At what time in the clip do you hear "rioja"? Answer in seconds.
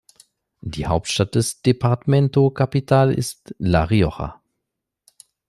3.83-4.41